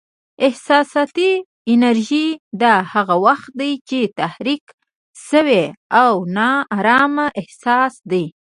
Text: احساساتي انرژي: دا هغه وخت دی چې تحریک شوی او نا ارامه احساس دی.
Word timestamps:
احساساتي 0.47 1.31
انرژي: 1.73 2.25
دا 2.61 2.73
هغه 2.93 3.15
وخت 3.25 3.49
دی 3.59 3.71
چې 3.89 3.99
تحریک 4.19 4.65
شوی 5.27 5.63
او 6.03 6.13
نا 6.35 6.49
ارامه 6.77 7.25
احساس 7.41 7.93
دی. 8.11 8.25